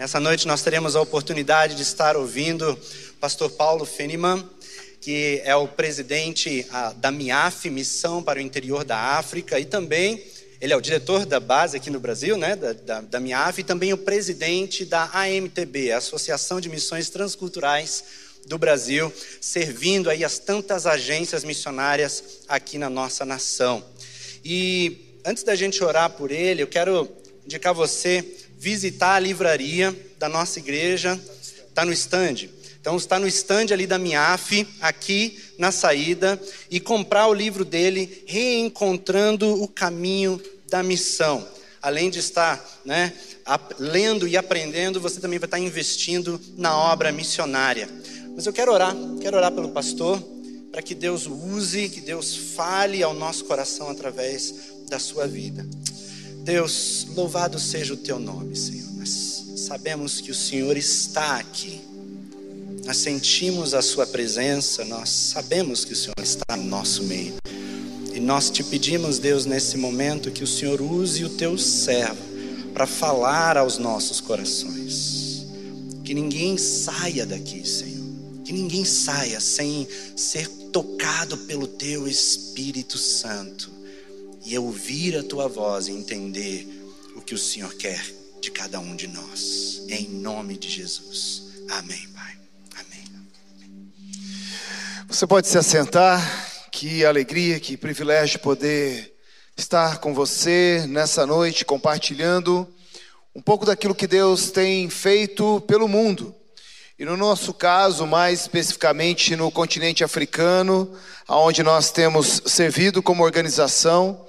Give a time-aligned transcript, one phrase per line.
[0.00, 4.48] Nessa noite nós teremos a oportunidade de estar ouvindo o pastor Paulo Feniman,
[4.98, 10.24] que é o presidente da MIAF, Missão para o Interior da África, e também
[10.58, 13.62] ele é o diretor da base aqui no Brasil, né, da, da, da MIAF, e
[13.62, 18.02] também o presidente da AMTB, Associação de Missões Transculturais
[18.46, 23.84] do Brasil, servindo aí as tantas agências missionárias aqui na nossa nação.
[24.42, 27.06] E antes da gente orar por ele, eu quero
[27.44, 28.24] indicar você
[28.60, 31.18] visitar a livraria da nossa igreja,
[31.66, 32.50] está no stand.
[32.78, 36.38] Então está no stand ali da Miaf, aqui na saída,
[36.70, 41.46] e comprar o livro dele, Reencontrando o Caminho da Missão.
[41.80, 43.14] Além de estar né,
[43.78, 47.88] lendo e aprendendo, você também vai estar investindo na obra missionária.
[48.36, 50.22] Mas eu quero orar, quero orar pelo pastor,
[50.70, 54.54] para que Deus use, que Deus fale ao nosso coração através
[54.90, 55.66] da sua vida.
[56.50, 58.90] Deus, louvado seja o teu nome, Senhor.
[58.94, 61.80] Nós sabemos que o Senhor está aqui.
[62.84, 67.34] Nós sentimos a sua presença, nós sabemos que o Senhor está no nosso meio.
[68.12, 72.20] E nós te pedimos, Deus, nesse momento, que o Senhor use o teu servo
[72.74, 75.46] para falar aos nossos corações.
[76.04, 78.10] Que ninguém saia daqui, Senhor.
[78.44, 83.79] Que ninguém saia sem ser tocado pelo teu Espírito Santo
[84.44, 86.66] e ouvir a tua voz e entender
[87.16, 88.02] o que o Senhor quer
[88.40, 89.82] de cada um de nós.
[89.88, 91.42] Em nome de Jesus.
[91.70, 92.38] Amém, Pai.
[92.76, 93.04] Amém.
[95.08, 96.48] Você pode se assentar.
[96.72, 99.14] Que alegria, que privilégio poder
[99.56, 102.66] estar com você nessa noite, compartilhando
[103.34, 106.34] um pouco daquilo que Deus tem feito pelo mundo.
[107.00, 110.92] E no nosso caso, mais especificamente no continente africano,
[111.26, 114.20] onde nós temos servido como organização,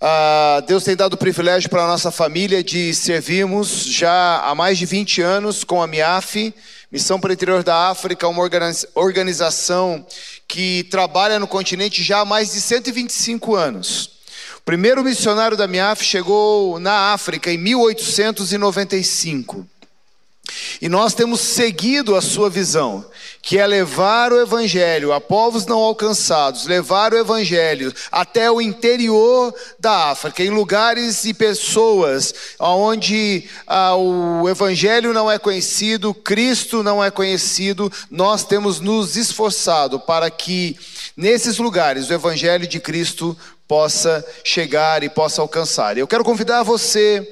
[0.00, 4.78] ah, Deus tem dado o privilégio para a nossa família de servirmos já há mais
[4.78, 6.54] de 20 anos com a MIAF,
[6.92, 8.48] Missão para o Interior da África, uma
[8.94, 10.06] organização
[10.46, 14.20] que trabalha no continente já há mais de 125 anos.
[14.58, 19.66] O primeiro missionário da MIAF chegou na África em 1895.
[20.80, 23.04] E nós temos seguido a sua visão,
[23.42, 29.54] que é levar o evangelho a povos não alcançados, levar o evangelho até o interior
[29.78, 37.02] da África, em lugares e pessoas onde ah, o evangelho não é conhecido, Cristo não
[37.02, 40.76] é conhecido, nós temos nos esforçado para que
[41.16, 43.36] nesses lugares o evangelho de Cristo
[43.68, 45.98] possa chegar e possa alcançar.
[45.98, 47.26] Eu quero convidar você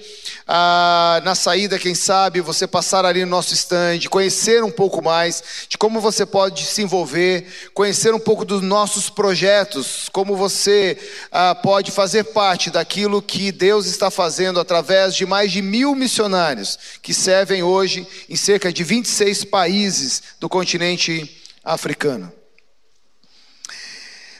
[0.48, 5.42] ah, na saída, quem sabe, você passar ali no nosso stand, conhecer um pouco mais
[5.68, 10.96] de como você pode se envolver, conhecer um pouco dos nossos projetos, como você
[11.32, 16.78] ah, pode fazer parte daquilo que Deus está fazendo através de mais de mil missionários
[17.02, 22.32] que servem hoje em cerca de 26 países do continente africano.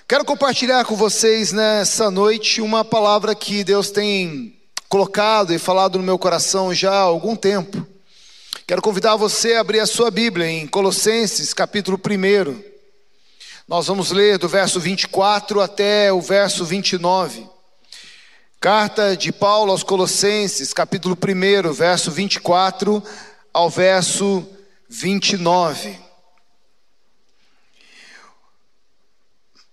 [0.07, 4.56] Quero compartilhar com vocês nessa noite uma palavra que Deus tem
[4.89, 7.87] colocado e falado no meu coração já há algum tempo.
[8.67, 12.63] Quero convidar você a abrir a sua Bíblia em Colossenses, capítulo 1.
[13.69, 17.47] Nós vamos ler do verso 24 até o verso 29.
[18.61, 23.03] Carta de Paulo aos Colossenses, capítulo 1, verso 24
[23.53, 24.47] ao verso
[24.89, 26.06] 29.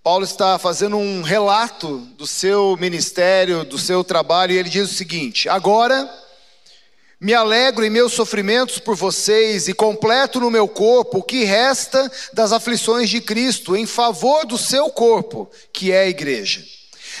[0.04, 4.94] Paulo está fazendo um relato do seu ministério, do seu trabalho, e ele diz o
[4.94, 6.06] seguinte: Agora
[7.18, 12.12] me alegro em meus sofrimentos por vocês e completo no meu corpo o que resta
[12.34, 16.62] das aflições de Cristo em favor do seu corpo, que é a igreja.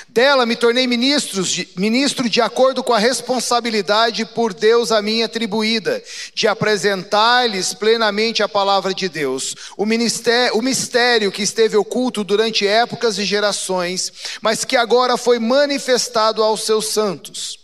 [0.08, 6.02] Dela me tornei de, ministro de acordo com a responsabilidade por Deus a mim atribuída,
[6.34, 13.18] de apresentar-lhes plenamente a palavra de Deus, o, o mistério que esteve oculto durante épocas
[13.18, 17.58] e gerações, mas que agora foi manifestado aos seus santos.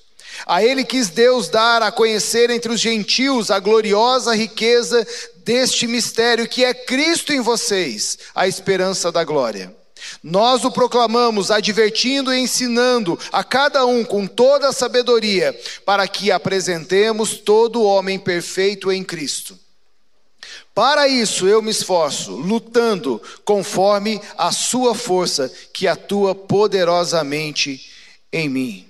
[0.46, 5.06] A ele quis Deus dar a conhecer entre os gentios a gloriosa riqueza
[5.44, 9.79] deste mistério que é Cristo em vocês, a esperança da glória.
[10.22, 16.30] Nós o proclamamos, advertindo e ensinando a cada um com toda a sabedoria, para que
[16.30, 19.58] apresentemos todo homem perfeito em Cristo.
[20.74, 27.90] Para isso eu me esforço, lutando conforme a sua força que atua poderosamente
[28.32, 28.86] em mim.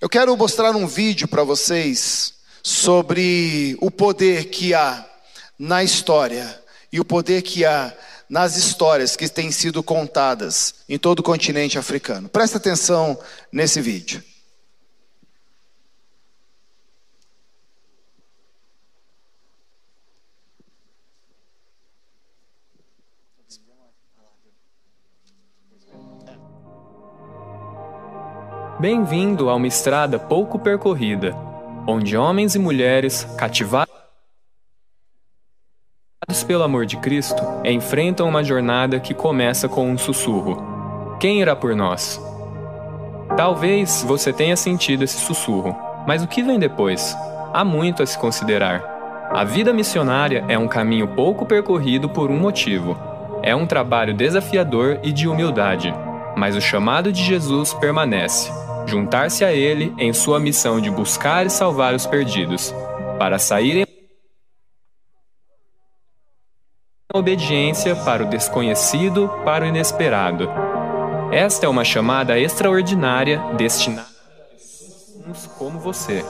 [0.00, 5.06] Eu quero mostrar um vídeo para vocês sobre o poder que há
[5.58, 6.60] na história
[6.92, 7.94] e o poder que há
[8.28, 12.28] nas histórias que têm sido contadas em todo o continente africano.
[12.28, 13.18] Presta atenção
[13.52, 14.22] nesse vídeo.
[28.78, 31.34] Bem-vindo a uma estrada pouco percorrida,
[31.88, 33.85] onde homens e mulheres cativaram
[36.46, 41.74] pelo amor de Cristo, enfrentam uma jornada que começa com um sussurro: Quem irá por
[41.74, 42.20] nós?
[43.36, 45.76] Talvez você tenha sentido esse sussurro,
[46.06, 47.16] mas o que vem depois?
[47.52, 49.28] Há muito a se considerar.
[49.32, 52.96] A vida missionária é um caminho pouco percorrido por um motivo.
[53.42, 55.92] É um trabalho desafiador e de humildade,
[56.36, 58.50] mas o chamado de Jesus permanece
[58.86, 62.74] juntar-se a Ele em sua missão de buscar e salvar os perdidos,
[63.18, 63.85] para saírem
[67.16, 70.48] obediência para o desconhecido, para o inesperado.
[71.32, 76.24] Esta é uma chamada extraordinária destinada a pessoas como você.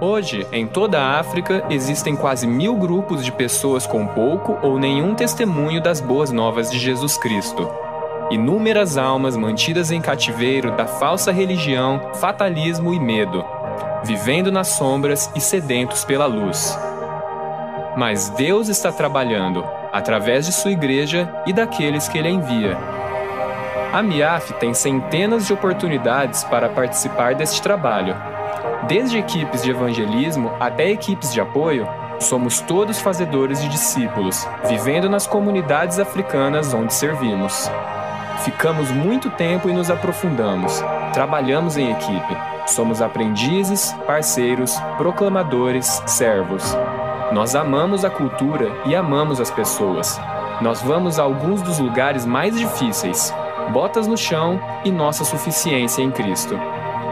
[0.00, 5.14] Hoje, em toda a África, existem quase mil grupos de pessoas com pouco ou nenhum
[5.14, 7.68] testemunho das boas novas de Jesus Cristo.
[8.30, 13.44] Inúmeras almas mantidas em cativeiro da falsa religião, fatalismo e medo,
[14.04, 16.78] vivendo nas sombras e sedentos pela luz.
[17.96, 22.76] Mas Deus está trabalhando, através de sua igreja e daqueles que ele envia.
[23.92, 28.16] A MIAF tem centenas de oportunidades para participar deste trabalho
[28.88, 31.88] Desde equipes de evangelismo até equipes de apoio,
[32.20, 37.70] somos todos fazedores de discípulos, vivendo nas comunidades africanas onde servimos.
[38.44, 40.82] Ficamos muito tempo e nos aprofundamos.
[41.14, 42.36] Trabalhamos em equipe.
[42.66, 46.76] Somos aprendizes, parceiros, proclamadores, servos.
[47.34, 50.20] Nós amamos a cultura e amamos as pessoas.
[50.60, 53.34] Nós vamos a alguns dos lugares mais difíceis,
[53.72, 56.56] botas no chão e nossa suficiência em Cristo.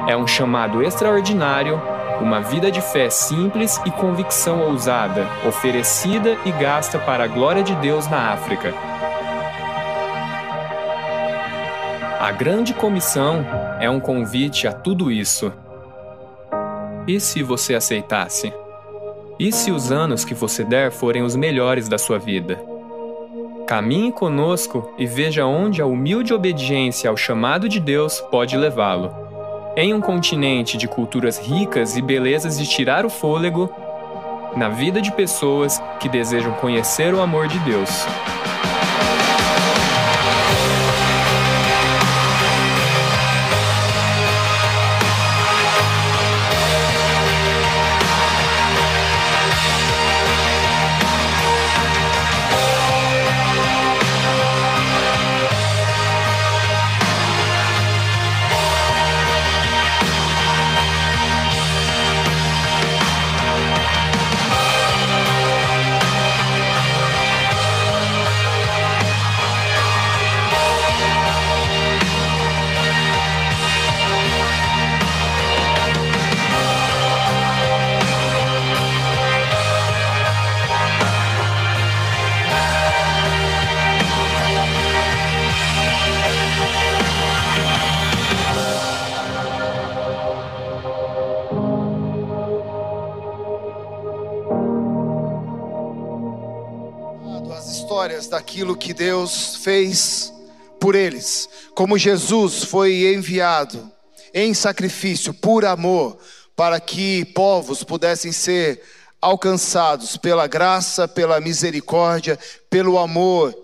[0.07, 1.83] É um chamado extraordinário,
[2.21, 7.75] uma vida de fé simples e convicção ousada, oferecida e gasta para a glória de
[7.75, 8.73] Deus na África.
[12.21, 13.45] A Grande Comissão
[13.81, 15.53] é um convite a tudo isso.
[17.09, 18.62] E se você aceitasse?
[19.43, 22.63] E se os anos que você der forem os melhores da sua vida?
[23.67, 29.13] Caminhe conosco e veja onde a humilde obediência ao chamado de Deus pode levá-lo.
[29.77, 33.69] Em um continente de culturas ricas e belezas de tirar o fôlego,
[34.57, 37.91] na vida de pessoas que desejam conhecer o amor de Deus.
[98.33, 100.33] Daquilo que Deus fez
[100.81, 103.93] por eles, como Jesus foi enviado
[104.33, 106.17] em sacrifício por amor
[106.57, 108.83] para que povos pudessem ser
[109.21, 112.39] alcançados pela graça, pela misericórdia,
[112.71, 113.55] pelo amor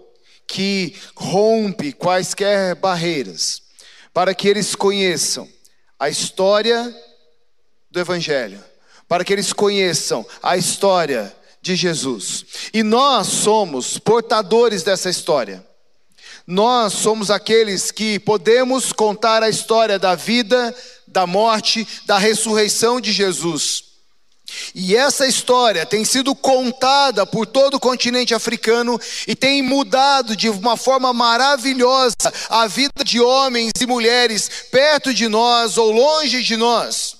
[0.46, 3.62] que rompe quaisquer barreiras,
[4.12, 5.48] para que eles conheçam
[5.98, 6.94] a história
[7.90, 8.62] do Evangelho,
[9.08, 11.34] para que eles conheçam a história
[11.68, 12.46] de Jesus.
[12.72, 15.64] E nós somos portadores dessa história.
[16.46, 20.74] Nós somos aqueles que podemos contar a história da vida,
[21.06, 23.84] da morte, da ressurreição de Jesus.
[24.74, 30.48] E essa história tem sido contada por todo o continente africano e tem mudado de
[30.48, 32.16] uma forma maravilhosa
[32.48, 37.17] a vida de homens e mulheres perto de nós ou longe de nós.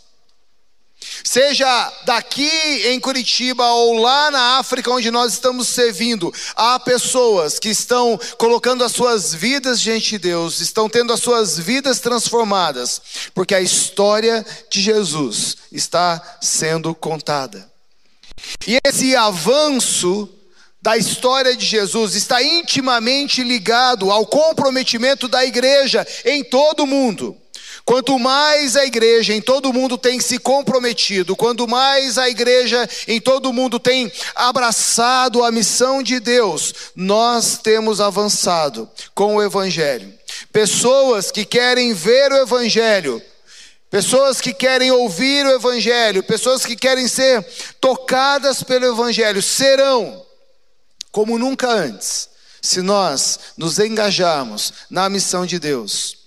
[1.25, 2.51] Seja daqui
[2.87, 8.85] em Curitiba ou lá na África, onde nós estamos servindo, há pessoas que estão colocando
[8.85, 13.01] as suas vidas diante de Deus, estão tendo as suas vidas transformadas,
[13.35, 17.71] porque a história de Jesus está sendo contada.
[18.67, 20.29] E esse avanço
[20.81, 27.37] da história de Jesus está intimamente ligado ao comprometimento da igreja em todo o mundo.
[27.89, 33.19] Quanto mais a igreja em todo mundo tem se comprometido, quanto mais a igreja em
[33.19, 40.13] todo mundo tem abraçado a missão de Deus, nós temos avançado com o Evangelho.
[40.53, 43.23] pessoas que querem ver o Evangelho,
[43.89, 47.43] pessoas que querem ouvir o Evangelho, pessoas que querem ser
[47.81, 50.27] tocadas pelo Evangelho, serão
[51.11, 52.29] como nunca antes,
[52.61, 56.18] se nós nos engajarmos na missão de Deus.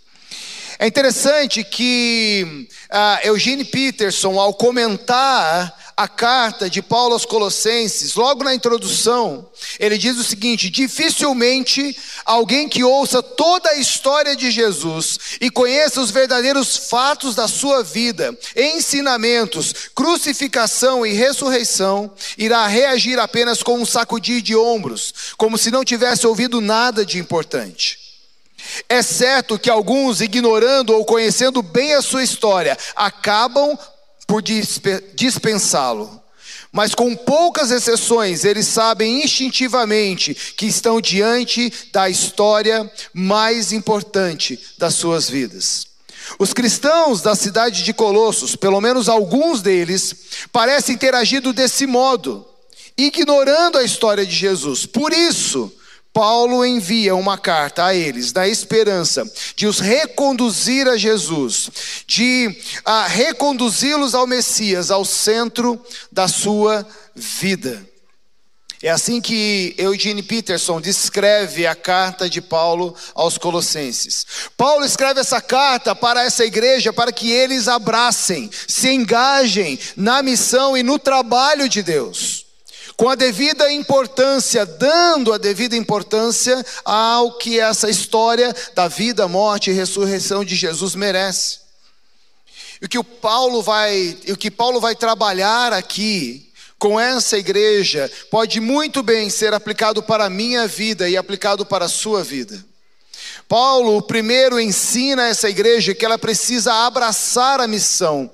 [0.82, 8.44] É interessante que uh, Eugene Peterson, ao comentar a carta de Paulo aos Colossenses, logo
[8.44, 9.48] na introdução,
[9.80, 11.96] ele diz o seguinte: dificilmente
[12.26, 17.84] alguém que ouça toda a história de Jesus e conheça os verdadeiros fatos da sua
[17.84, 25.70] vida, ensinamentos, crucificação e ressurreição, irá reagir apenas com um sacudir de ombros, como se
[25.70, 28.01] não tivesse ouvido nada de importante.
[28.88, 33.78] É certo que alguns, ignorando ou conhecendo bem a sua história, acabam
[34.28, 36.22] por dispensá-lo.
[36.72, 44.96] Mas com poucas exceções, eles sabem instintivamente que estão diante da história mais importante das
[44.96, 45.88] suas vidas.
[46.40, 50.16] Os cristãos da cidade de Colossos, pelo menos alguns deles,
[50.52, 52.48] parecem ter agido desse modo,
[52.98, 54.86] ignorando a história de Jesus.
[54.86, 55.74] Por isso,
[56.14, 59.24] Paulo envia uma carta a eles, da esperança
[59.56, 61.70] de os reconduzir a Jesus,
[62.06, 62.54] de
[62.84, 67.82] ah, reconduzi-los ao Messias, ao centro da sua vida.
[68.84, 74.26] É assim que Eugene Peterson descreve a carta de Paulo aos Colossenses.
[74.58, 80.76] Paulo escreve essa carta para essa igreja para que eles abracem, se engajem na missão
[80.76, 82.51] e no trabalho de Deus
[83.02, 89.72] com a devida importância, dando a devida importância ao que essa história da vida, morte
[89.72, 91.62] e ressurreição de Jesus merece.
[92.80, 98.08] E o que o Paulo vai, o que Paulo vai trabalhar aqui com essa igreja
[98.30, 102.64] pode muito bem ser aplicado para a minha vida e aplicado para a sua vida.
[103.52, 108.32] Paulo, o primeiro, ensina essa igreja que ela precisa abraçar a missão.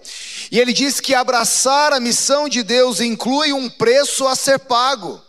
[0.52, 5.20] E ele diz que abraçar a missão de Deus inclui um preço a ser pago.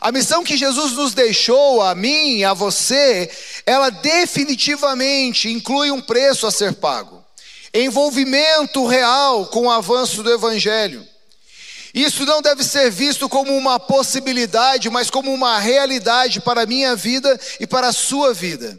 [0.00, 3.30] A missão que Jesus nos deixou, a mim, a você,
[3.64, 7.24] ela definitivamente inclui um preço a ser pago.
[7.72, 11.06] Envolvimento real com o avanço do Evangelho.
[11.94, 16.94] Isso não deve ser visto como uma possibilidade, mas como uma realidade para a minha
[16.94, 18.78] vida e para a sua vida.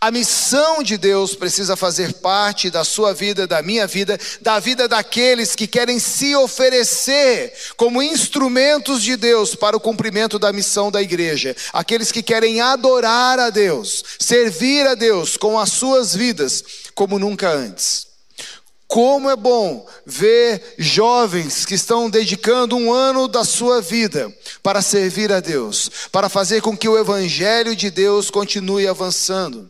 [0.00, 4.88] A missão de Deus precisa fazer parte da sua vida, da minha vida, da vida
[4.88, 11.00] daqueles que querem se oferecer como instrumentos de Deus para o cumprimento da missão da
[11.00, 11.54] igreja.
[11.72, 17.50] Aqueles que querem adorar a Deus, servir a Deus com as suas vidas como nunca
[17.50, 18.06] antes.
[18.88, 25.32] Como é bom ver jovens que estão dedicando um ano da sua vida para servir
[25.32, 29.68] a Deus, para fazer com que o Evangelho de Deus continue avançando.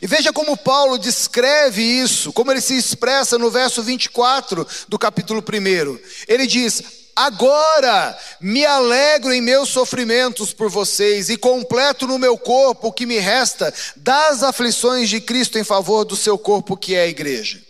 [0.00, 5.42] E veja como Paulo descreve isso, como ele se expressa no verso 24 do capítulo
[5.42, 5.98] 1.
[6.26, 6.82] Ele diz:
[7.14, 13.04] Agora me alegro em meus sofrimentos por vocês e completo no meu corpo o que
[13.04, 17.65] me resta das aflições de Cristo em favor do seu corpo, que é a igreja.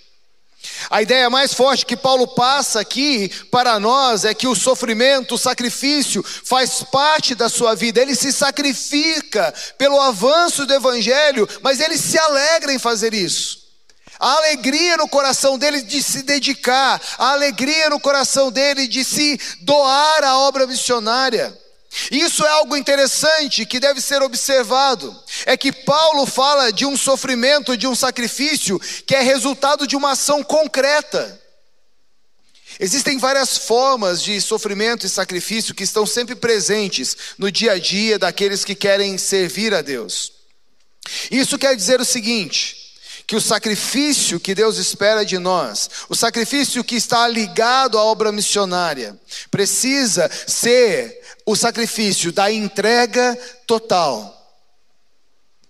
[0.90, 5.38] A ideia mais forte que Paulo passa aqui para nós é que o sofrimento, o
[5.38, 8.00] sacrifício, faz parte da sua vida.
[8.00, 13.66] Ele se sacrifica pelo avanço do Evangelho, mas ele se alegra em fazer isso.
[14.18, 19.38] A alegria no coração dele de se dedicar, a alegria no coração dele de se
[19.60, 21.65] doar à obra missionária.
[22.10, 25.14] Isso é algo interessante que deve ser observado.
[25.44, 30.12] É que Paulo fala de um sofrimento, de um sacrifício, que é resultado de uma
[30.12, 31.40] ação concreta.
[32.78, 38.18] Existem várias formas de sofrimento e sacrifício que estão sempre presentes no dia a dia
[38.18, 40.32] daqueles que querem servir a Deus.
[41.30, 42.75] Isso quer dizer o seguinte:
[43.26, 48.30] que o sacrifício que Deus espera de nós, o sacrifício que está ligado à obra
[48.30, 49.18] missionária,
[49.50, 54.32] precisa ser o sacrifício da entrega total,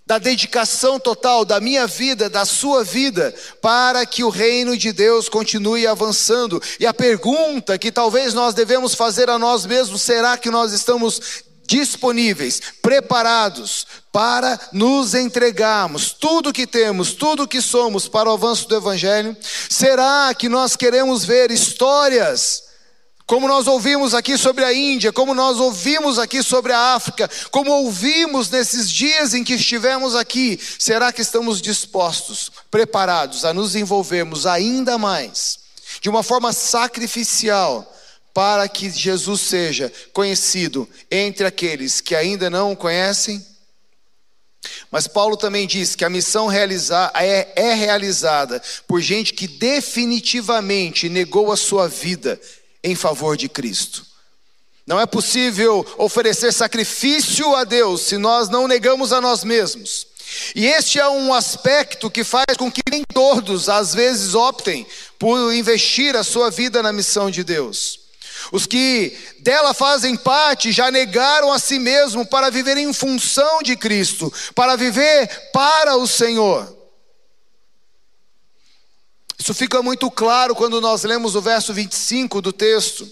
[0.04, 5.28] da dedicação total da minha vida, da sua vida, para que o reino de Deus
[5.28, 6.62] continue avançando.
[6.78, 11.44] E a pergunta que talvez nós devemos fazer a nós mesmos: será que nós estamos
[11.66, 18.76] disponíveis, preparados para nos entregarmos tudo que temos, tudo que somos para o avanço do
[18.76, 19.36] Evangelho?
[19.68, 22.66] Será que nós queremos ver histórias?
[23.26, 27.72] Como nós ouvimos aqui sobre a Índia, como nós ouvimos aqui sobre a África, como
[27.72, 34.46] ouvimos nesses dias em que estivemos aqui, será que estamos dispostos, preparados a nos envolvermos
[34.46, 35.58] ainda mais,
[36.00, 37.92] de uma forma sacrificial,
[38.36, 43.42] para que Jesus seja conhecido entre aqueles que ainda não o conhecem?
[44.90, 51.08] Mas Paulo também diz que a missão realizar, é, é realizada por gente que definitivamente
[51.08, 52.38] negou a sua vida
[52.84, 54.04] em favor de Cristo.
[54.86, 60.08] Não é possível oferecer sacrifício a Deus se nós não negamos a nós mesmos.
[60.54, 64.86] E este é um aspecto que faz com que nem todos, às vezes, optem
[65.18, 68.04] por investir a sua vida na missão de Deus.
[68.52, 73.76] Os que dela fazem parte já negaram a si mesmo para viver em função de
[73.76, 76.76] Cristo, para viver para o Senhor.
[79.38, 83.06] Isso fica muito claro quando nós lemos o verso 25 do texto.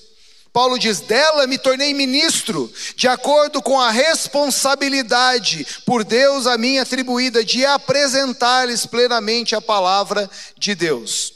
[0.54, 6.78] Paulo diz: Dela me tornei ministro, de acordo com a responsabilidade por Deus a mim
[6.78, 11.33] atribuída de apresentar-lhes plenamente a palavra de Deus.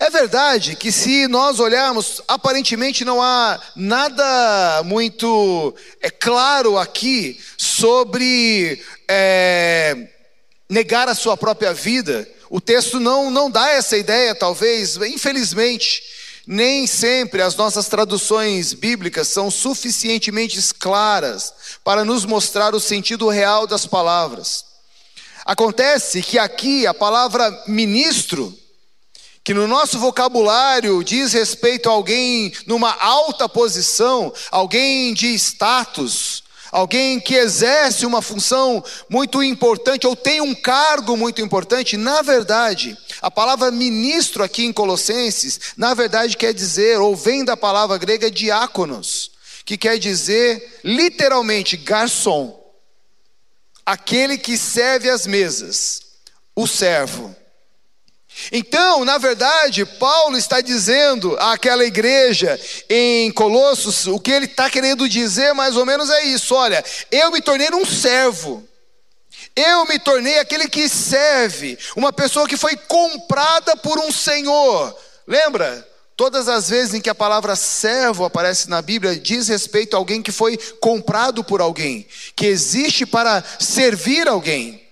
[0.00, 8.82] É verdade que, se nós olharmos, aparentemente não há nada muito é, claro aqui sobre
[9.06, 10.08] é,
[10.70, 12.26] negar a sua própria vida.
[12.48, 16.02] O texto não, não dá essa ideia, talvez, infelizmente.
[16.46, 21.52] Nem sempre as nossas traduções bíblicas são suficientemente claras
[21.84, 24.64] para nos mostrar o sentido real das palavras.
[25.44, 28.58] Acontece que aqui a palavra ministro
[29.42, 37.18] que no nosso vocabulário diz respeito a alguém numa alta posição, alguém de status, alguém
[37.18, 43.30] que exerce uma função muito importante ou tem um cargo muito importante, na verdade, a
[43.30, 49.30] palavra ministro aqui em Colossenses, na verdade quer dizer, ou vem da palavra grega diáconos,
[49.64, 52.58] que quer dizer literalmente garçom,
[53.84, 56.02] aquele que serve as mesas,
[56.54, 57.34] o servo.
[58.52, 65.08] Então, na verdade, Paulo está dizendo àquela igreja em Colossos, o que ele está querendo
[65.08, 68.66] dizer mais ou menos é isso: olha, eu me tornei um servo,
[69.54, 74.96] eu me tornei aquele que serve, uma pessoa que foi comprada por um senhor.
[75.26, 75.86] Lembra?
[76.16, 80.20] Todas as vezes em que a palavra servo aparece na Bíblia, diz respeito a alguém
[80.20, 84.89] que foi comprado por alguém, que existe para servir alguém.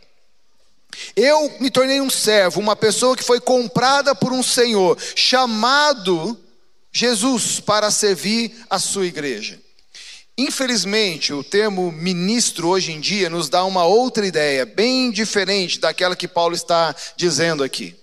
[1.15, 6.39] Eu me tornei um servo, uma pessoa que foi comprada por um Senhor, chamado
[6.93, 9.61] Jesus para servir a sua igreja.
[10.37, 16.15] Infelizmente, o termo ministro hoje em dia nos dá uma outra ideia, bem diferente daquela
[16.15, 17.97] que Paulo está dizendo aqui.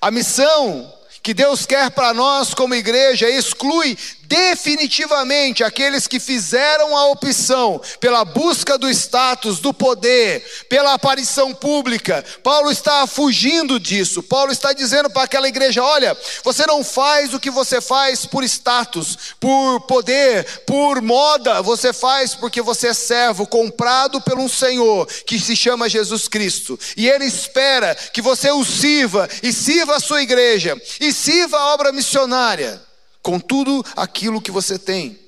[0.00, 0.92] A missão
[1.22, 8.24] que Deus quer para nós como igreja exclui definitivamente aqueles que fizeram a opção pela
[8.24, 12.24] busca do status, do poder, pela aparição pública.
[12.42, 14.22] Paulo está fugindo disso.
[14.22, 18.44] Paulo está dizendo para aquela igreja: olha, você não faz o que você faz por
[18.44, 25.06] status, por poder, por moda, você faz porque você é servo, comprado por um Senhor
[25.26, 26.78] que se chama Jesus Cristo.
[26.96, 31.74] E Ele espera que você o sirva e sirva a sua igreja e sirva a
[31.74, 32.85] obra missionária
[33.26, 35.18] com tudo aquilo que você tem.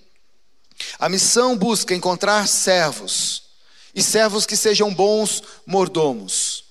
[1.00, 3.42] A missão busca encontrar servos,
[3.92, 6.62] e servos que sejam bons mordomos.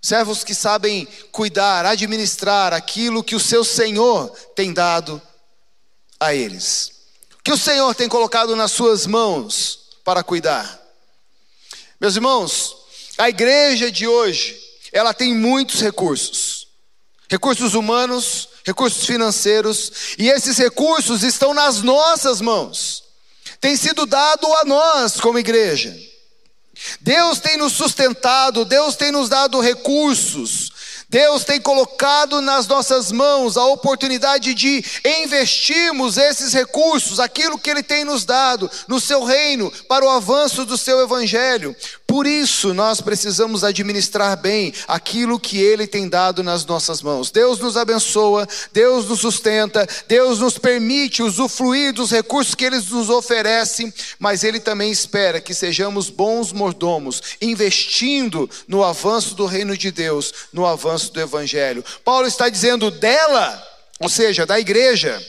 [0.00, 5.20] Servos que sabem cuidar, administrar aquilo que o seu Senhor tem dado
[6.18, 6.92] a eles.
[7.44, 10.80] Que o Senhor tem colocado nas suas mãos para cuidar.
[12.00, 12.74] Meus irmãos,
[13.18, 14.58] a igreja de hoje,
[14.92, 16.68] ela tem muitos recursos.
[17.28, 23.04] Recursos humanos, recursos financeiros, e esses recursos estão nas nossas mãos,
[23.60, 25.96] tem sido dado a nós como igreja.
[27.00, 30.72] Deus tem nos sustentado, Deus tem nos dado recursos,
[31.08, 34.84] Deus tem colocado nas nossas mãos a oportunidade de
[35.22, 40.64] investirmos esses recursos, aquilo que Ele tem nos dado, no seu reino, para o avanço
[40.64, 41.74] do seu evangelho.
[42.06, 47.32] Por isso, nós precisamos administrar bem aquilo que Ele tem dado nas nossas mãos.
[47.32, 53.10] Deus nos abençoa, Deus nos sustenta, Deus nos permite usufruir dos recursos que Ele nos
[53.10, 59.90] oferece, mas Ele também espera que sejamos bons mordomos, investindo no avanço do reino de
[59.90, 61.84] Deus, no avanço do Evangelho.
[62.04, 63.62] Paulo está dizendo dela,
[63.98, 65.20] ou seja, da igreja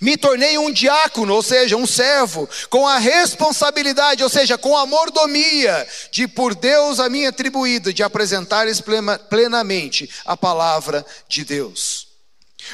[0.00, 4.86] me tornei um diácono, ou seja, um servo, com a responsabilidade, ou seja, com a
[4.86, 8.82] mordomia de por Deus a mim atribuída de apresentar-lhes
[9.28, 12.14] plenamente a palavra de Deus.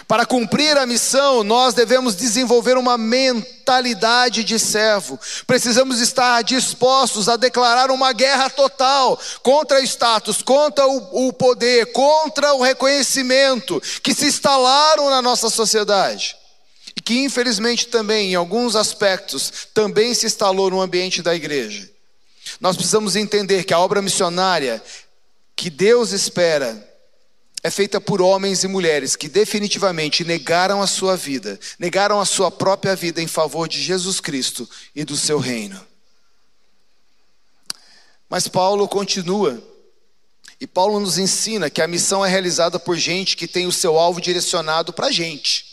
[0.07, 5.19] Para cumprir a missão, nós devemos desenvolver uma mentalidade de servo.
[5.49, 12.55] Precisamos estar dispostos a declarar uma guerra total contra o status, contra o, poder, contra
[12.55, 16.40] o reconhecimento que se instalaram na nossa sociedade
[17.05, 21.89] que infelizmente também, em alguns aspectos, também se instalou no ambiente da igreja.
[22.61, 24.83] Nós precisamos entender que a obra missionária
[25.55, 26.89] que Deus espera
[27.63, 32.51] é feita por homens e mulheres que definitivamente negaram a sua vida, negaram a sua
[32.51, 35.81] própria vida em favor de Jesus Cristo e do seu reino.
[38.29, 39.63] Mas Paulo continua,
[40.61, 43.99] e Paulo nos ensina que a missão é realizada por gente que tem o seu
[43.99, 45.70] alvo direcionado para a gente.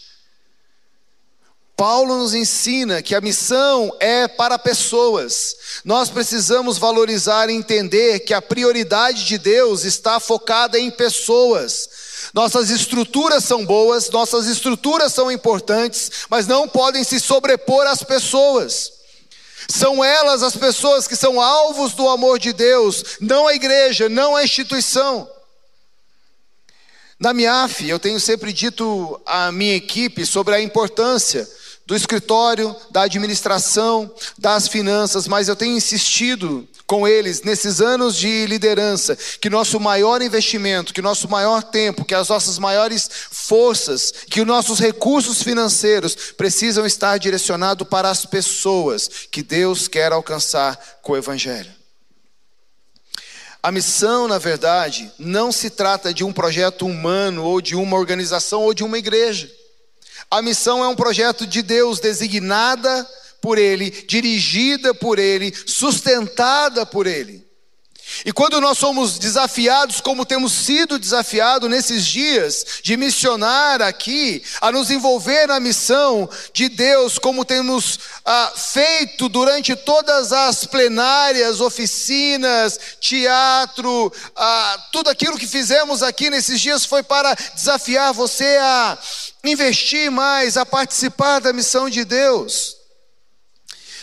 [1.78, 5.56] Paulo nos ensina que a missão é para pessoas.
[5.86, 11.88] Nós precisamos valorizar e entender que a prioridade de Deus está focada em pessoas.
[12.34, 18.94] Nossas estruturas são boas, nossas estruturas são importantes, mas não podem se sobrepor às pessoas.
[19.70, 24.36] São elas as pessoas que são alvos do amor de Deus, não a igreja, não
[24.36, 25.30] a instituição.
[27.20, 31.48] Na MIAF, eu tenho sempre dito à minha equipe sobre a importância
[31.88, 38.46] do escritório, da administração, das finanças, mas eu tenho insistido com eles nesses anos de
[38.46, 44.42] liderança que nosso maior investimento, que nosso maior tempo, que as nossas maiores forças, que
[44.42, 51.14] os nossos recursos financeiros precisam estar direcionados para as pessoas que Deus quer alcançar com
[51.14, 51.72] o evangelho.
[53.64, 58.64] A missão, na verdade, não se trata de um projeto humano ou de uma organização
[58.64, 59.50] ou de uma igreja.
[60.30, 63.08] A missão é um projeto de Deus designada
[63.42, 67.48] por Ele, dirigida por Ele, sustentada por Ele.
[68.26, 74.72] E quando nós somos desafiados, como temos sido desafiados nesses dias, de missionar aqui, a
[74.72, 82.80] nos envolver na missão de Deus, como temos ah, feito durante todas as plenárias, oficinas,
[83.00, 88.98] teatro, ah, tudo aquilo que fizemos aqui nesses dias foi para desafiar você a
[89.48, 92.78] investir mais, a participar da missão de Deus.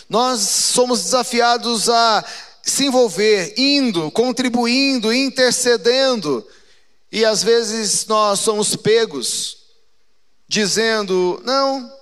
[0.08, 2.24] Nós somos desafiados a
[2.62, 6.46] se envolver, indo, contribuindo, intercedendo,
[7.10, 9.58] e às vezes nós somos pegos,
[10.48, 11.92] dizendo: não,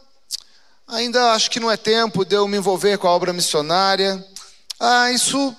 [0.87, 4.24] ainda acho que não é tempo de eu me envolver com a obra missionária,
[4.78, 5.55] ah, isso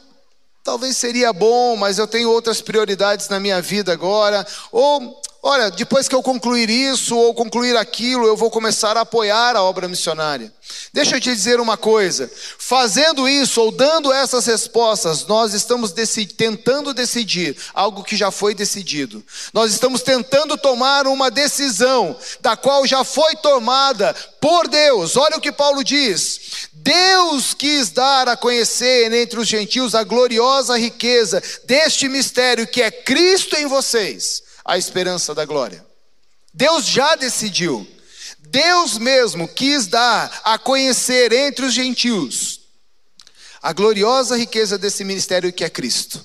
[0.63, 6.07] talvez seria bom, mas eu tenho outras prioridades na minha vida agora, ou Olha, depois
[6.07, 10.49] que eu concluir isso ou concluir aquilo, eu vou começar a apoiar a obra missionária.
[10.93, 15.93] Deixa eu te dizer uma coisa: fazendo isso ou dando essas respostas, nós estamos
[16.37, 19.21] tentando decidir algo que já foi decidido.
[19.51, 25.17] Nós estamos tentando tomar uma decisão da qual já foi tomada por Deus.
[25.17, 30.77] Olha o que Paulo diz: Deus quis dar a conhecer entre os gentios a gloriosa
[30.77, 35.85] riqueza deste mistério que é Cristo em vocês a esperança da glória.
[36.53, 37.87] Deus já decidiu.
[38.39, 42.63] Deus mesmo quis dar a conhecer entre os gentios
[43.63, 46.21] a gloriosa riqueza desse ministério que é Cristo.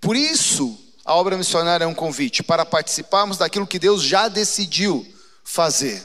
[0.00, 5.06] Por isso, a obra missionária é um convite para participarmos daquilo que Deus já decidiu
[5.44, 6.02] fazer.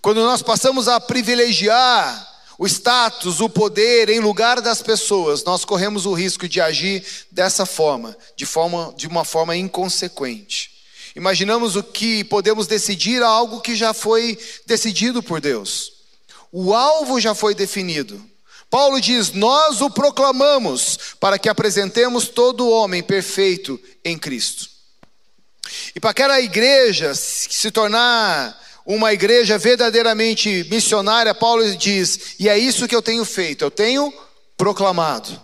[0.00, 6.06] Quando nós passamos a privilegiar o status, o poder em lugar das pessoas, nós corremos
[6.06, 10.70] o risco de agir dessa forma, de forma de uma forma inconsequente.
[11.14, 15.92] Imaginamos o que podemos decidir algo que já foi decidido por Deus.
[16.50, 18.22] O alvo já foi definido.
[18.70, 24.70] Paulo diz: Nós o proclamamos para que apresentemos todo homem perfeito em Cristo.
[25.94, 32.88] E para aquela igreja se tornar uma igreja verdadeiramente missionária, Paulo diz: e é isso
[32.88, 34.12] que eu tenho feito, eu tenho
[34.56, 35.40] proclamado.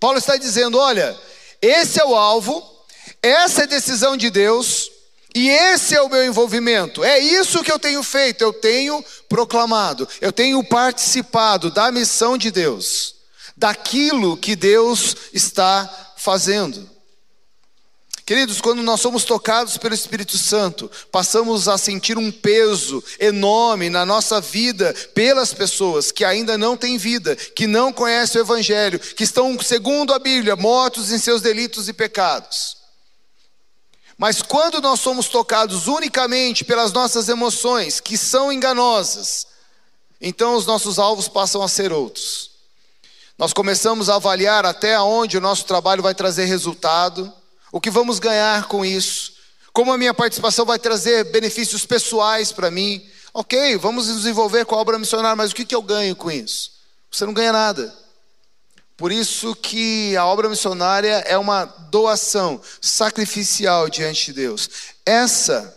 [0.00, 1.18] Paulo está dizendo: olha,
[1.60, 2.62] esse é o alvo,
[3.22, 4.90] essa é a decisão de Deus,
[5.34, 7.02] e esse é o meu envolvimento.
[7.02, 12.50] É isso que eu tenho feito, eu tenho proclamado, eu tenho participado da missão de
[12.50, 13.16] Deus,
[13.56, 16.93] daquilo que Deus está fazendo.
[18.26, 24.06] Queridos, quando nós somos tocados pelo Espírito Santo, passamos a sentir um peso enorme na
[24.06, 29.24] nossa vida pelas pessoas que ainda não têm vida, que não conhecem o Evangelho, que
[29.24, 32.78] estão, segundo a Bíblia, mortos em seus delitos e pecados.
[34.16, 39.46] Mas quando nós somos tocados unicamente pelas nossas emoções, que são enganosas,
[40.18, 42.52] então os nossos alvos passam a ser outros.
[43.36, 47.30] Nós começamos a avaliar até onde o nosso trabalho vai trazer resultado
[47.74, 49.32] o que vamos ganhar com isso?
[49.72, 53.04] Como a minha participação vai trazer benefícios pessoais para mim?
[53.34, 56.30] Ok, vamos nos envolver com a obra missionária, mas o que, que eu ganho com
[56.30, 56.70] isso?
[57.10, 57.92] Você não ganha nada.
[58.96, 64.70] Por isso que a obra missionária é uma doação sacrificial diante de Deus.
[65.04, 65.76] Essa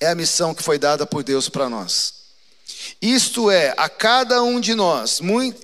[0.00, 2.19] é a missão que foi dada por Deus para nós.
[3.02, 5.20] Isto é, a cada um de nós,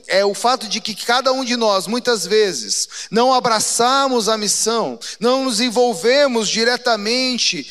[0.07, 4.99] é o fato de que cada um de nós, muitas vezes, não abraçamos a missão,
[5.21, 7.71] não nos envolvemos diretamente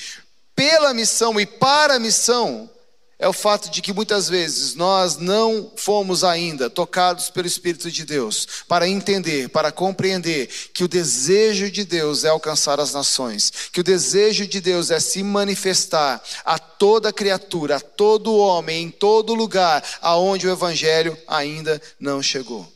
[0.56, 2.70] pela missão e para a missão,
[3.18, 8.04] é o fato de que muitas vezes nós não fomos ainda tocados pelo Espírito de
[8.04, 13.80] Deus para entender, para compreender que o desejo de Deus é alcançar as nações, que
[13.80, 19.34] o desejo de Deus é se manifestar a toda criatura, a todo homem, em todo
[19.34, 22.75] lugar aonde o Evangelho ainda não chegou.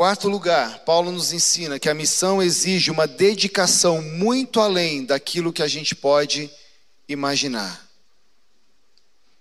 [0.00, 5.62] Quarto lugar, Paulo nos ensina que a missão exige uma dedicação muito além daquilo que
[5.62, 6.50] a gente pode
[7.06, 7.86] imaginar.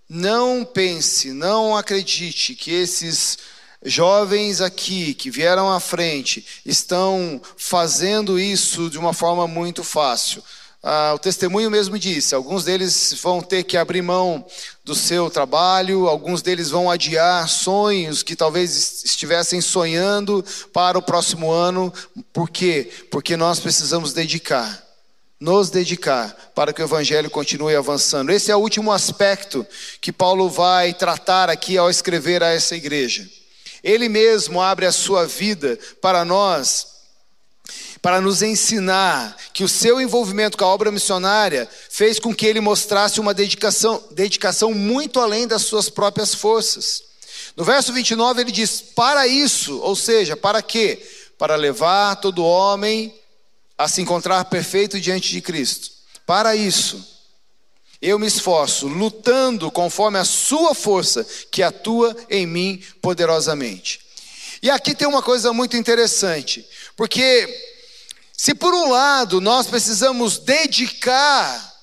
[0.09, 3.37] Não pense, não acredite que esses
[3.85, 10.43] jovens aqui que vieram à frente estão fazendo isso de uma forma muito fácil.
[10.81, 14.45] Ah, o testemunho mesmo disse: alguns deles vão ter que abrir mão
[14.83, 21.51] do seu trabalho, alguns deles vão adiar sonhos que talvez estivessem sonhando para o próximo
[21.51, 21.93] ano.
[22.31, 22.89] Por quê?
[23.11, 24.81] Porque nós precisamos dedicar,
[25.37, 28.31] nos dedicar para que o evangelho continue avançando.
[28.31, 29.67] Esse é o último aspecto
[29.99, 33.27] que Paulo vai tratar aqui ao escrever a essa igreja.
[33.83, 36.98] Ele mesmo abre a sua vida para nós
[38.01, 42.61] para nos ensinar que o seu envolvimento com a obra missionária fez com que ele
[42.61, 47.03] mostrasse uma dedicação, dedicação muito além das suas próprias forças.
[47.55, 51.05] No verso 29 ele diz: Para isso, ou seja, para quê?
[51.37, 53.13] Para levar todo homem
[53.77, 55.91] a se encontrar perfeito diante de Cristo.
[56.25, 57.05] Para isso,
[58.01, 63.99] eu me esforço, lutando conforme a sua força que atua em mim poderosamente.
[64.61, 67.68] E aqui tem uma coisa muito interessante, porque
[68.41, 71.75] se por um lado nós precisamos dedicar,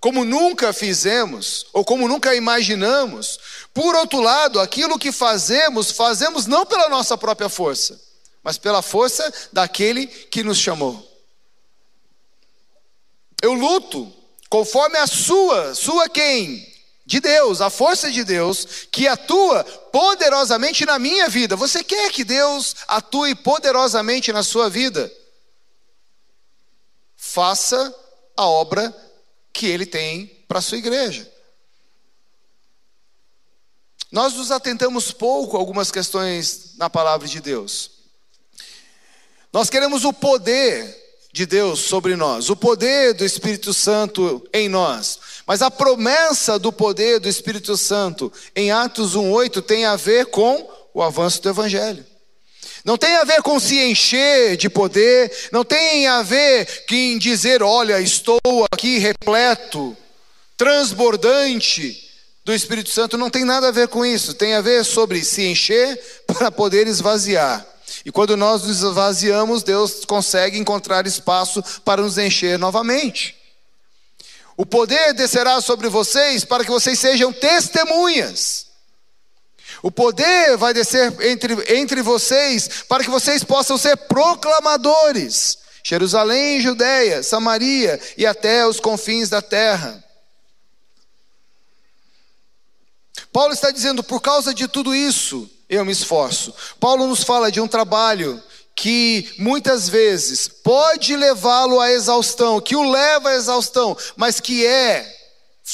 [0.00, 3.38] como nunca fizemos, ou como nunca imaginamos,
[3.72, 8.00] por outro lado, aquilo que fazemos, fazemos não pela nossa própria força,
[8.42, 11.08] mas pela força daquele que nos chamou.
[13.40, 14.12] Eu luto
[14.50, 16.68] conforme a sua, sua quem?
[17.06, 19.62] De Deus, a força de Deus que atua
[19.92, 21.54] poderosamente na minha vida.
[21.54, 25.21] Você quer que Deus atue poderosamente na sua vida?
[27.32, 27.94] Faça
[28.36, 28.94] a obra
[29.54, 31.26] que ele tem para a sua igreja.
[34.10, 37.90] Nós nos atentamos pouco a algumas questões na palavra de Deus.
[39.50, 40.94] Nós queremos o poder
[41.32, 45.18] de Deus sobre nós, o poder do Espírito Santo em nós.
[45.46, 50.70] Mas a promessa do poder do Espírito Santo em Atos 1:8 tem a ver com
[50.92, 52.11] o avanço do evangelho.
[52.84, 57.62] Não tem a ver com se encher de poder, não tem a ver em dizer,
[57.62, 58.40] olha, estou
[58.72, 59.96] aqui repleto,
[60.56, 62.10] transbordante
[62.44, 65.46] do Espírito Santo, não tem nada a ver com isso, tem a ver sobre se
[65.46, 67.64] encher para poder esvaziar.
[68.04, 73.36] E quando nós nos esvaziamos, Deus consegue encontrar espaço para nos encher novamente.
[74.56, 78.71] O poder descerá sobre vocês para que vocês sejam testemunhas.
[79.82, 85.58] O poder vai descer entre, entre vocês para que vocês possam ser proclamadores.
[85.82, 90.02] Jerusalém, Judéia, Samaria e até os confins da terra.
[93.32, 96.54] Paulo está dizendo, por causa de tudo isso, eu me esforço.
[96.78, 98.40] Paulo nos fala de um trabalho
[98.76, 105.21] que muitas vezes pode levá-lo à exaustão, que o leva à exaustão, mas que é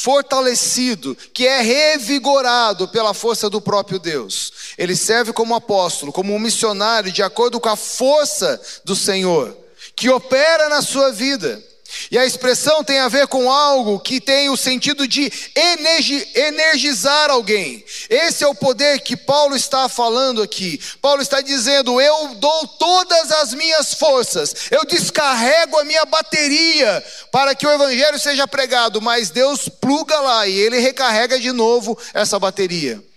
[0.00, 4.52] fortalecido, que é revigorado pela força do próprio Deus.
[4.78, 9.56] Ele serve como apóstolo, como um missionário, de acordo com a força do Senhor,
[9.96, 11.60] que opera na sua vida.
[12.10, 15.32] E a expressão tem a ver com algo que tem o sentido de
[16.44, 17.84] energizar alguém.
[18.10, 20.80] Esse é o poder que Paulo está falando aqui.
[21.00, 27.54] Paulo está dizendo: Eu dou todas as minhas forças, eu descarrego a minha bateria para
[27.54, 32.38] que o evangelho seja pregado, mas Deus pluga lá e ele recarrega de novo essa
[32.38, 33.07] bateria.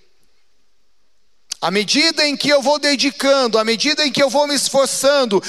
[1.62, 5.40] À medida em que eu vou dedicando, à medida em que eu vou me esforçando,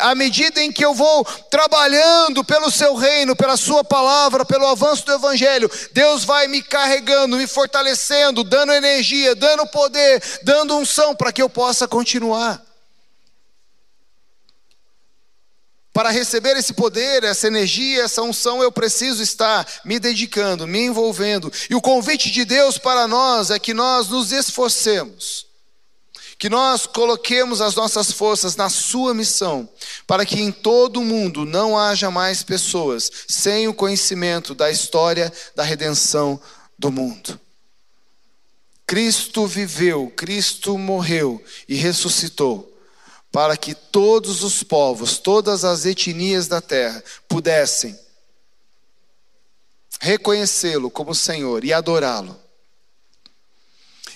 [0.00, 5.04] à medida em que eu vou trabalhando pelo seu reino, pela sua palavra, pelo avanço
[5.04, 11.30] do evangelho, Deus vai me carregando, me fortalecendo, dando energia, dando poder, dando unção para
[11.30, 12.64] que eu possa continuar.
[15.92, 21.52] Para receber esse poder, essa energia, essa unção, eu preciso estar me dedicando, me envolvendo.
[21.68, 25.49] E o convite de Deus para nós é que nós nos esforcemos
[26.40, 29.68] que nós coloquemos as nossas forças na Sua missão,
[30.06, 35.30] para que em todo o mundo não haja mais pessoas sem o conhecimento da história
[35.54, 36.40] da redenção
[36.78, 37.38] do mundo.
[38.86, 42.74] Cristo viveu, Cristo morreu e ressuscitou
[43.30, 47.96] para que todos os povos, todas as etnias da terra pudessem
[50.00, 52.34] reconhecê-lo como Senhor e adorá-lo.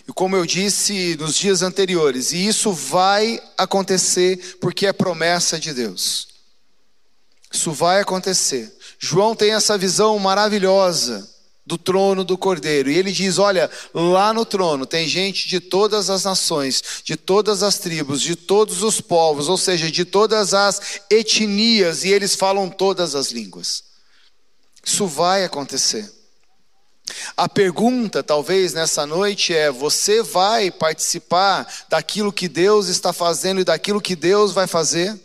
[0.07, 5.73] E como eu disse nos dias anteriores, e isso vai acontecer porque é promessa de
[5.73, 6.29] Deus.
[7.51, 8.71] Isso vai acontecer.
[8.99, 11.35] João tem essa visão maravilhosa
[11.67, 12.91] do trono do Cordeiro.
[12.91, 17.63] E ele diz: Olha, lá no trono tem gente de todas as nações, de todas
[17.63, 22.69] as tribos, de todos os povos, ou seja, de todas as etnias, e eles falam
[22.69, 23.85] todas as línguas.
[24.85, 26.11] Isso vai acontecer.
[27.37, 33.65] A pergunta, talvez nessa noite, é: você vai participar daquilo que Deus está fazendo e
[33.65, 35.19] daquilo que Deus vai fazer?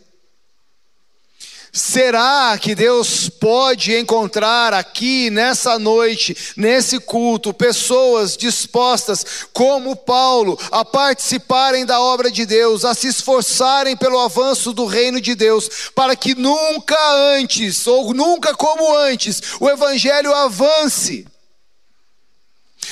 [1.72, 10.84] Será que Deus pode encontrar aqui nessa noite, nesse culto, pessoas dispostas, como Paulo, a
[10.84, 16.16] participarem da obra de Deus, a se esforçarem pelo avanço do reino de Deus, para
[16.16, 16.98] que nunca
[17.38, 21.28] antes, ou nunca como antes, o Evangelho avance?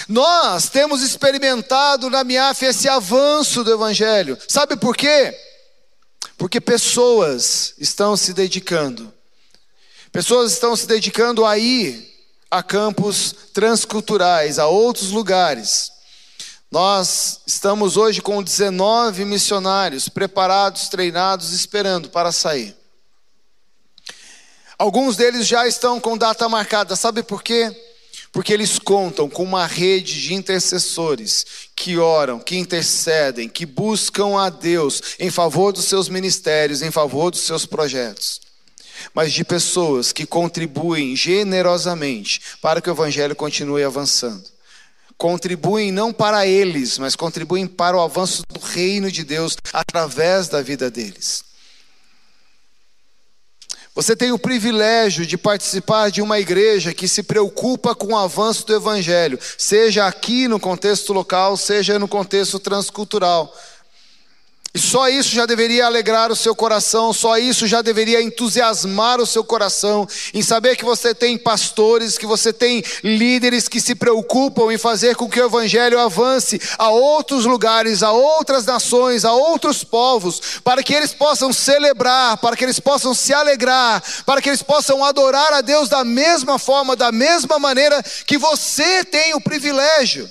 [0.08, 5.36] Nós temos experimentado na MIAF esse avanço do Evangelho, sabe por quê?
[6.38, 9.14] Porque pessoas estão se dedicando.
[10.12, 12.08] Pessoas estão se dedicando a ir
[12.50, 15.92] a campos transculturais, a outros lugares.
[16.72, 22.76] Nós estamos hoje com 19 missionários preparados, treinados, esperando para sair.
[24.78, 27.76] Alguns deles já estão com data marcada, sabe por quê?
[28.32, 34.50] Porque eles contam com uma rede de intercessores que oram, que intercedem, que buscam a
[34.50, 38.42] Deus em favor dos seus ministérios, em favor dos seus projetos.
[39.14, 44.44] Mas de pessoas que contribuem generosamente para que o Evangelho continue avançando.
[45.18, 50.62] Contribuem não para eles, mas contribuem para o avanço do reino de Deus através da
[50.62, 51.47] vida deles.
[53.98, 58.64] Você tem o privilégio de participar de uma igreja que se preocupa com o avanço
[58.68, 63.52] do Evangelho, seja aqui no contexto local, seja no contexto transcultural.
[64.78, 69.26] E só isso já deveria alegrar o seu coração, só isso já deveria entusiasmar o
[69.26, 74.72] seu coração, em saber que você tem pastores, que você tem líderes que se preocupam
[74.72, 79.84] em fazer com que o Evangelho avance a outros lugares, a outras nações, a outros
[79.84, 84.62] povos, para que eles possam celebrar, para que eles possam se alegrar, para que eles
[84.62, 90.30] possam adorar a Deus da mesma forma, da mesma maneira que você tem o privilégio.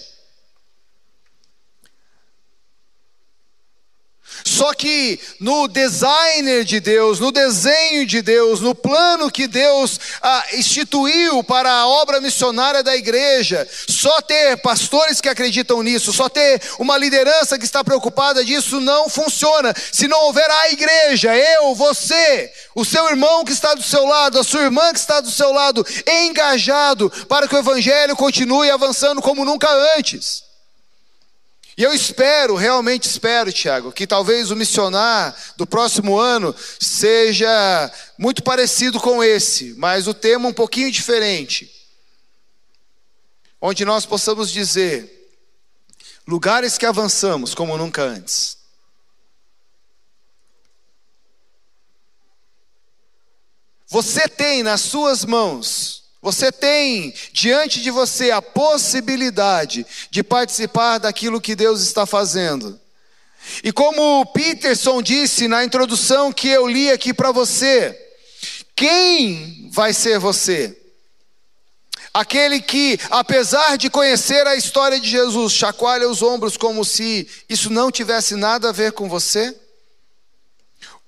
[4.47, 10.45] Só que no designer de Deus, no desenho de Deus, no plano que Deus ah,
[10.53, 16.63] instituiu para a obra missionária da igreja, só ter pastores que acreditam nisso, só ter
[16.79, 19.75] uma liderança que está preocupada disso não funciona.
[19.91, 24.39] Se não houver a igreja, eu, você, o seu irmão que está do seu lado,
[24.39, 29.21] a sua irmã que está do seu lado, engajado para que o evangelho continue avançando
[29.21, 30.46] como nunca antes.
[31.77, 38.43] E eu espero, realmente espero, Tiago, que talvez o missionar do próximo ano seja muito
[38.43, 41.71] parecido com esse, mas o tema um pouquinho diferente.
[43.61, 45.35] Onde nós possamos dizer:
[46.27, 48.57] lugares que avançamos como nunca antes.
[53.87, 61.41] Você tem nas suas mãos você tem diante de você a possibilidade de participar daquilo
[61.41, 62.81] que Deus está fazendo.
[63.63, 67.97] E como Peterson disse na introdução que eu li aqui para você,
[68.75, 70.77] quem vai ser você?
[72.13, 77.71] Aquele que, apesar de conhecer a história de Jesus, chacoalha os ombros como se isso
[77.71, 79.57] não tivesse nada a ver com você?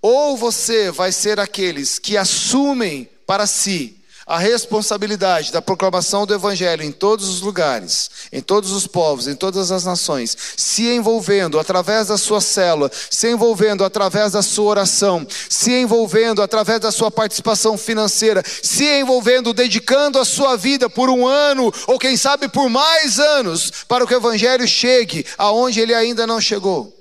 [0.01, 3.98] Ou você vai ser aqueles que assumem para si
[4.29, 9.35] a responsabilidade da proclamação do Evangelho em todos os lugares, em todos os povos, em
[9.35, 15.27] todas as nações, se envolvendo através da sua célula, se envolvendo através da sua oração,
[15.49, 21.27] se envolvendo através da sua participação financeira, se envolvendo, dedicando a sua vida por um
[21.27, 26.27] ano, ou quem sabe por mais anos, para que o Evangelho chegue aonde ele ainda
[26.27, 26.95] não chegou.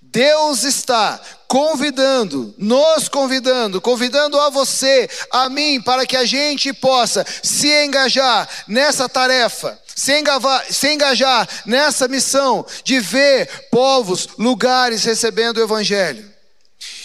[0.00, 7.24] Deus está convidando, nos convidando, convidando a você, a mim, para que a gente possa
[7.42, 15.56] se engajar nessa tarefa, se engajar, se engajar nessa missão de ver povos, lugares recebendo
[15.56, 16.30] o Evangelho.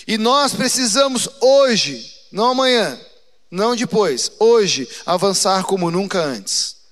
[0.06, 3.00] E nós precisamos hoje, não amanhã,
[3.50, 6.83] não depois, hoje, avançar como nunca antes.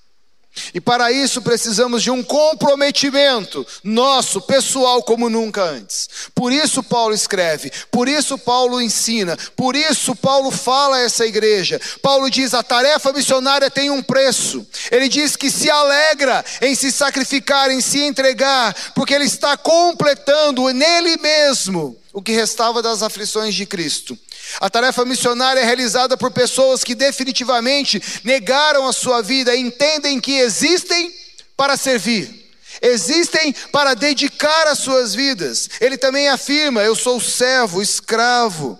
[0.74, 6.10] E para isso precisamos de um comprometimento nosso, pessoal, como nunca antes.
[6.36, 11.80] Por isso Paulo escreve, por isso Paulo ensina, por isso Paulo fala a essa igreja.
[12.02, 14.66] Paulo diz: a tarefa missionária tem um preço.
[14.91, 20.68] Ele diz que se alegra em se sacrificar, em se entregar, porque ele está completando
[20.70, 24.18] nele mesmo o que restava das aflições de Cristo.
[24.59, 30.34] A tarefa missionária é realizada por pessoas que definitivamente negaram a sua vida entendem que
[30.34, 31.14] existem
[31.55, 32.41] para servir.
[32.82, 35.70] Existem para dedicar as suas vidas.
[35.80, 38.80] Ele também afirma: Eu sou servo, escravo.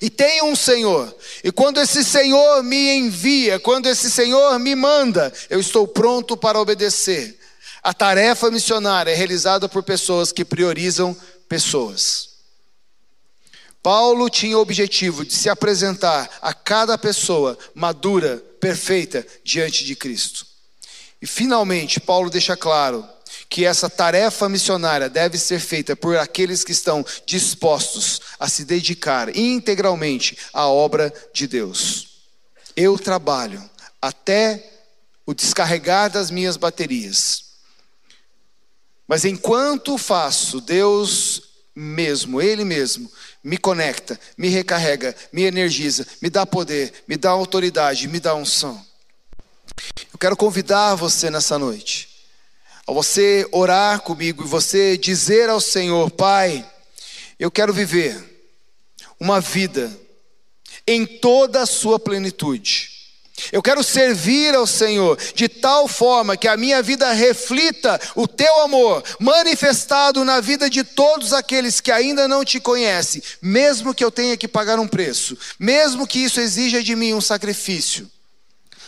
[0.00, 1.14] E tenho um Senhor.
[1.42, 6.60] E quando esse Senhor me envia, quando esse Senhor me manda, eu estou pronto para
[6.60, 7.38] obedecer.
[7.82, 11.16] A tarefa missionária é realizada por pessoas que priorizam
[11.48, 12.29] pessoas.
[13.82, 20.46] Paulo tinha o objetivo de se apresentar a cada pessoa madura, perfeita diante de Cristo.
[21.20, 23.06] E finalmente, Paulo deixa claro
[23.48, 29.34] que essa tarefa missionária deve ser feita por aqueles que estão dispostos a se dedicar
[29.36, 32.08] integralmente à obra de Deus.
[32.76, 33.68] Eu trabalho
[34.00, 34.70] até
[35.26, 37.44] o descarregar das minhas baterias.
[39.06, 41.49] Mas enquanto faço, Deus
[41.80, 43.10] mesmo, Ele mesmo,
[43.42, 48.84] me conecta, me recarrega, me energiza, me dá poder, me dá autoridade, me dá unção.
[50.12, 52.08] Eu quero convidar você nessa noite,
[52.86, 56.68] a você orar comigo e você dizer ao Senhor: Pai,
[57.38, 58.22] eu quero viver
[59.18, 59.90] uma vida
[60.86, 62.89] em toda a sua plenitude
[63.52, 68.62] eu quero servir ao Senhor de tal forma que a minha vida reflita o teu
[68.62, 74.10] amor, manifestado na vida de todos aqueles que ainda não te conhecem, mesmo que eu
[74.10, 78.10] tenha que pagar um preço, mesmo que isso exija de mim um sacrifício,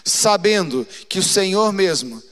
[0.05, 2.22] sabendo que o Senhor mesmo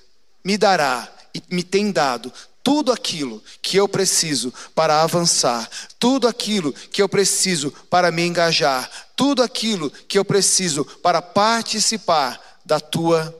[0.45, 2.33] me dará e me tem dado
[2.63, 8.91] tudo aquilo que eu preciso para avançar, tudo aquilo que eu preciso para me engajar,
[9.17, 13.35] tudo aquilo que eu preciso para participar da tua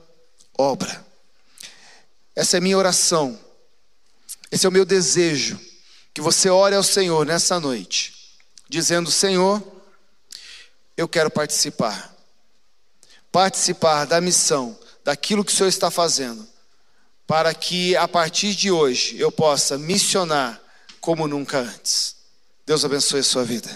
[0.57, 1.05] obra.
[2.35, 3.39] Essa é minha oração,
[4.51, 5.59] esse é o meu desejo,
[6.13, 8.35] que você ore ao Senhor nessa noite,
[8.67, 9.61] dizendo: Senhor,
[10.97, 12.15] eu quero participar,
[13.31, 16.50] participar da missão, daquilo que o Senhor está fazendo
[17.31, 20.61] para que a partir de hoje eu possa missionar
[20.99, 22.17] como nunca antes.
[22.67, 23.69] Deus abençoe a sua vida.